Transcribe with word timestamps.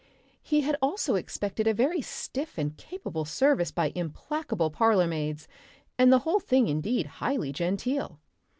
He 0.41 0.61
had 0.61 0.75
also 0.81 1.13
expected 1.13 1.67
a 1.67 1.75
very 1.75 2.01
stiff 2.01 2.57
and 2.57 2.75
capable 2.75 3.23
service 3.23 3.69
by 3.71 3.91
implacable 3.93 4.71
parlourmaids, 4.71 5.47
and 5.95 6.11
the 6.11 6.17
whole 6.25 6.39
thing 6.39 6.67
indeed 6.67 7.05
highly 7.05 7.51
genteel. 7.53 8.19